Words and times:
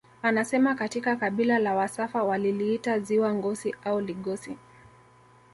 Anasema 0.21 0.75
katika 0.75 1.15
kabila 1.15 1.59
la 1.59 1.75
wasafa 1.75 2.23
waliliita 2.23 2.99
ziwa 2.99 3.33
Ngosi 3.33 3.75
au 3.83 4.01
Ligosi 4.01 4.57